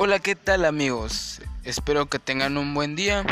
Hola, 0.00 0.20
¿qué 0.20 0.36
tal 0.36 0.64
amigos? 0.64 1.40
Espero 1.64 2.08
que 2.08 2.20
tengan 2.20 2.56
un 2.56 2.72
buen 2.72 2.94
día. 2.94 3.26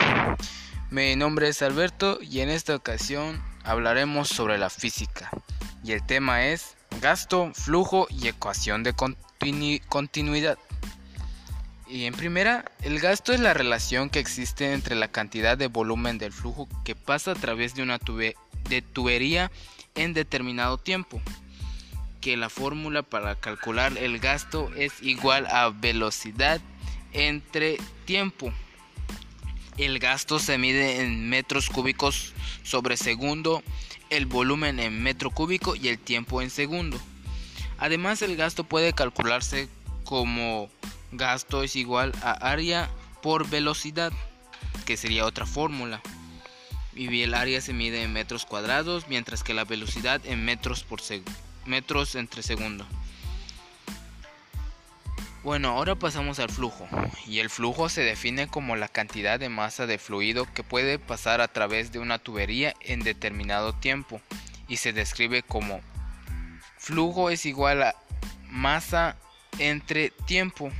Mi 0.90 1.14
nombre 1.14 1.46
es 1.46 1.62
Alberto 1.62 2.18
y 2.20 2.40
en 2.40 2.48
esta 2.48 2.74
ocasión 2.74 3.40
hablaremos 3.62 4.26
sobre 4.26 4.58
la 4.58 4.68
física. 4.68 5.30
Y 5.84 5.92
el 5.92 6.04
tema 6.04 6.46
es 6.46 6.74
gasto, 7.00 7.52
flujo 7.54 8.08
y 8.10 8.26
ecuación 8.26 8.82
de 8.82 8.94
continuidad. 9.88 10.58
Y 11.86 12.06
en 12.06 12.14
primera, 12.14 12.64
el 12.82 12.98
gasto 12.98 13.32
es 13.32 13.38
la 13.38 13.54
relación 13.54 14.10
que 14.10 14.18
existe 14.18 14.72
entre 14.72 14.96
la 14.96 15.06
cantidad 15.06 15.56
de 15.56 15.68
volumen 15.68 16.18
del 16.18 16.32
flujo 16.32 16.68
que 16.84 16.96
pasa 16.96 17.30
a 17.30 17.36
través 17.36 17.76
de 17.76 17.84
una 17.84 18.00
tubería 18.00 19.52
en 19.94 20.14
determinado 20.14 20.78
tiempo 20.78 21.22
que 22.26 22.36
la 22.36 22.50
fórmula 22.50 23.04
para 23.04 23.36
calcular 23.36 23.96
el 23.98 24.18
gasto 24.18 24.72
es 24.74 25.00
igual 25.00 25.46
a 25.46 25.68
velocidad 25.68 26.60
entre 27.12 27.78
tiempo. 28.04 28.52
El 29.76 30.00
gasto 30.00 30.40
se 30.40 30.58
mide 30.58 31.02
en 31.02 31.28
metros 31.28 31.70
cúbicos 31.70 32.32
sobre 32.64 32.96
segundo, 32.96 33.62
el 34.10 34.26
volumen 34.26 34.80
en 34.80 35.04
metro 35.04 35.30
cúbico 35.30 35.76
y 35.76 35.86
el 35.86 36.00
tiempo 36.00 36.42
en 36.42 36.50
segundo. 36.50 36.98
Además 37.78 38.20
el 38.22 38.34
gasto 38.34 38.64
puede 38.64 38.92
calcularse 38.92 39.68
como 40.02 40.68
gasto 41.12 41.62
es 41.62 41.76
igual 41.76 42.12
a 42.22 42.32
área 42.32 42.90
por 43.22 43.48
velocidad, 43.48 44.12
que 44.84 44.96
sería 44.96 45.26
otra 45.26 45.46
fórmula. 45.46 46.00
Y 46.92 47.22
el 47.22 47.34
área 47.34 47.60
se 47.60 47.72
mide 47.72 48.02
en 48.02 48.12
metros 48.12 48.46
cuadrados, 48.46 49.06
mientras 49.06 49.44
que 49.44 49.54
la 49.54 49.62
velocidad 49.62 50.20
en 50.26 50.44
metros 50.44 50.82
por 50.82 51.00
segundo 51.00 51.45
metros 51.66 52.14
entre 52.14 52.42
segundo. 52.42 52.86
Bueno, 55.46 55.68
ahora 55.68 55.94
pasamos 55.94 56.40
al 56.40 56.50
flujo. 56.50 56.88
Y 57.24 57.38
el 57.38 57.50
flujo 57.50 57.88
se 57.88 58.02
define 58.02 58.48
como 58.48 58.74
la 58.74 58.88
cantidad 58.88 59.38
de 59.38 59.48
masa 59.48 59.86
de 59.86 59.96
fluido 59.96 60.52
que 60.52 60.64
puede 60.64 60.98
pasar 60.98 61.40
a 61.40 61.46
través 61.46 61.92
de 61.92 62.00
una 62.00 62.18
tubería 62.18 62.74
en 62.80 63.00
determinado 63.00 63.72
tiempo. 63.72 64.20
Y 64.66 64.78
se 64.78 64.92
describe 64.92 65.44
como 65.44 65.80
flujo 66.78 67.30
es 67.30 67.46
igual 67.46 67.82
a 67.84 67.94
masa 68.50 69.16
entre 69.58 70.10
tiempo 70.10 70.72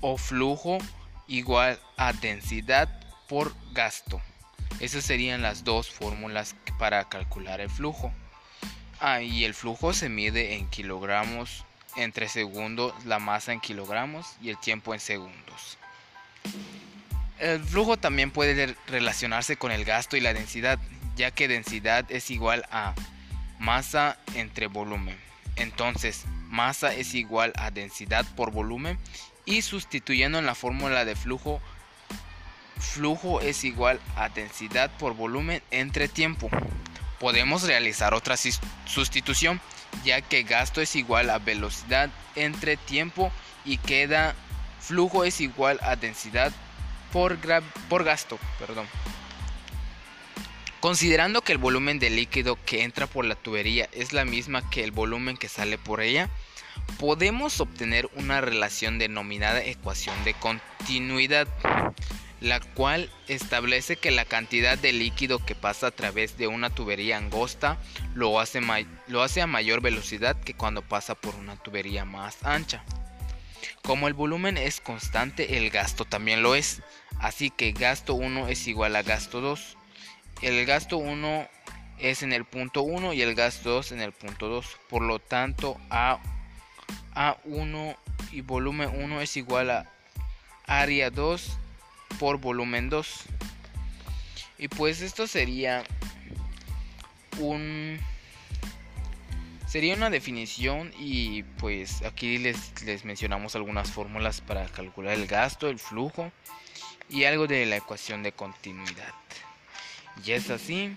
o 0.00 0.18
flujo 0.18 0.78
igual 1.26 1.80
a 1.96 2.12
densidad 2.12 2.88
por 3.28 3.54
gasto. 3.72 4.20
Esas 4.80 5.04
serían 5.04 5.40
las 5.40 5.64
dos 5.64 5.88
fórmulas 5.90 6.54
para 6.78 7.08
calcular 7.08 7.62
el 7.62 7.70
flujo. 7.70 8.12
Ah, 9.04 9.20
y 9.20 9.44
el 9.44 9.52
flujo 9.52 9.92
se 9.92 10.08
mide 10.08 10.54
en 10.54 10.68
kilogramos 10.68 11.64
entre 11.96 12.28
segundos, 12.28 12.94
la 13.04 13.18
masa 13.18 13.52
en 13.52 13.58
kilogramos 13.58 14.36
y 14.40 14.48
el 14.48 14.58
tiempo 14.58 14.94
en 14.94 15.00
segundos. 15.00 15.76
El 17.40 17.60
flujo 17.64 17.96
también 17.96 18.30
puede 18.30 18.76
relacionarse 18.86 19.56
con 19.56 19.72
el 19.72 19.84
gasto 19.84 20.16
y 20.16 20.20
la 20.20 20.32
densidad, 20.32 20.78
ya 21.16 21.32
que 21.32 21.48
densidad 21.48 22.04
es 22.12 22.30
igual 22.30 22.64
a 22.70 22.94
masa 23.58 24.18
entre 24.36 24.68
volumen. 24.68 25.18
Entonces, 25.56 26.22
masa 26.46 26.94
es 26.94 27.14
igual 27.14 27.52
a 27.56 27.72
densidad 27.72 28.24
por 28.36 28.52
volumen 28.52 29.00
y 29.44 29.62
sustituyendo 29.62 30.38
en 30.38 30.46
la 30.46 30.54
fórmula 30.54 31.04
de 31.04 31.16
flujo, 31.16 31.60
flujo 32.78 33.40
es 33.40 33.64
igual 33.64 33.98
a 34.14 34.28
densidad 34.28 34.96
por 34.96 35.16
volumen 35.16 35.60
entre 35.72 36.06
tiempo 36.06 36.48
podemos 37.22 37.62
realizar 37.62 38.14
otra 38.14 38.36
sustitución, 38.84 39.60
ya 40.04 40.20
que 40.22 40.42
gasto 40.42 40.80
es 40.80 40.96
igual 40.96 41.30
a 41.30 41.38
velocidad 41.38 42.10
entre 42.34 42.76
tiempo 42.76 43.30
y 43.64 43.78
queda 43.78 44.34
flujo 44.80 45.22
es 45.22 45.40
igual 45.40 45.78
a 45.82 45.94
densidad 45.94 46.50
por, 47.12 47.38
gasto. 48.02 48.40
Perdón. 48.58 48.88
Considerando 50.80 51.42
que 51.42 51.52
el 51.52 51.58
volumen 51.58 52.00
de 52.00 52.10
líquido 52.10 52.58
que 52.66 52.82
entra 52.82 53.06
por 53.06 53.24
la 53.24 53.36
tubería 53.36 53.88
es 53.92 54.12
la 54.12 54.24
misma 54.24 54.68
que 54.68 54.82
el 54.82 54.90
volumen 54.90 55.36
que 55.36 55.48
sale 55.48 55.78
por 55.78 56.00
ella, 56.00 56.28
podemos 56.98 57.60
obtener 57.60 58.10
una 58.16 58.40
relación 58.40 58.98
denominada 58.98 59.62
ecuación 59.62 60.16
de 60.24 60.34
continuidad 60.34 61.46
la 62.42 62.58
cual 62.58 63.08
establece 63.28 63.96
que 63.96 64.10
la 64.10 64.24
cantidad 64.24 64.76
de 64.76 64.92
líquido 64.92 65.38
que 65.38 65.54
pasa 65.54 65.86
a 65.86 65.90
través 65.92 66.36
de 66.38 66.48
una 66.48 66.70
tubería 66.70 67.16
angosta 67.16 67.78
lo 68.14 68.40
hace, 68.40 68.60
lo 69.06 69.22
hace 69.22 69.42
a 69.42 69.46
mayor 69.46 69.80
velocidad 69.80 70.36
que 70.40 70.54
cuando 70.54 70.82
pasa 70.82 71.14
por 71.14 71.36
una 71.36 71.56
tubería 71.56 72.04
más 72.04 72.42
ancha. 72.42 72.84
Como 73.82 74.08
el 74.08 74.14
volumen 74.14 74.56
es 74.56 74.80
constante, 74.80 75.56
el 75.56 75.70
gasto 75.70 76.04
también 76.04 76.42
lo 76.42 76.56
es, 76.56 76.82
así 77.20 77.50
que 77.50 77.70
gasto 77.70 78.14
1 78.14 78.48
es 78.48 78.66
igual 78.66 78.96
a 78.96 79.02
gasto 79.02 79.40
2. 79.40 79.76
El 80.42 80.66
gasto 80.66 80.98
1 80.98 81.48
es 81.98 82.24
en 82.24 82.32
el 82.32 82.44
punto 82.44 82.82
1 82.82 83.12
y 83.12 83.22
el 83.22 83.36
gasto 83.36 83.70
2 83.70 83.92
en 83.92 84.00
el 84.00 84.10
punto 84.10 84.48
2. 84.48 84.66
Por 84.88 85.02
lo 85.02 85.20
tanto, 85.20 85.80
A, 85.90 86.18
A1 87.14 87.96
y 88.32 88.40
volumen 88.40 88.90
1 88.92 89.20
es 89.20 89.36
igual 89.36 89.70
a 89.70 89.86
área 90.66 91.10
2 91.10 91.58
por 92.22 92.38
volumen 92.38 92.88
2. 92.88 93.24
Y 94.58 94.68
pues 94.68 95.02
esto 95.02 95.26
sería 95.26 95.82
un 97.40 97.98
sería 99.66 99.96
una 99.96 100.08
definición 100.08 100.92
y 101.00 101.42
pues 101.42 102.02
aquí 102.02 102.38
les, 102.38 102.80
les 102.84 103.04
mencionamos 103.04 103.56
algunas 103.56 103.90
fórmulas 103.90 104.40
para 104.40 104.66
calcular 104.66 105.14
el 105.14 105.26
gasto, 105.26 105.68
el 105.68 105.80
flujo 105.80 106.30
y 107.10 107.24
algo 107.24 107.48
de 107.48 107.66
la 107.66 107.78
ecuación 107.78 108.22
de 108.22 108.30
continuidad. 108.30 109.14
Y 110.24 110.30
es 110.30 110.48
así 110.48 110.96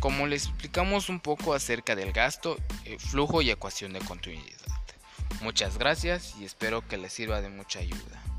como 0.00 0.26
les 0.26 0.46
explicamos 0.46 1.10
un 1.10 1.20
poco 1.20 1.52
acerca 1.52 1.94
del 1.94 2.10
gasto, 2.10 2.56
el 2.86 2.98
flujo 2.98 3.42
y 3.42 3.50
ecuación 3.50 3.92
de 3.92 4.00
continuidad. 4.00 4.48
Muchas 5.42 5.76
gracias 5.76 6.34
y 6.40 6.46
espero 6.46 6.88
que 6.88 6.96
les 6.96 7.12
sirva 7.12 7.42
de 7.42 7.50
mucha 7.50 7.80
ayuda. 7.80 8.33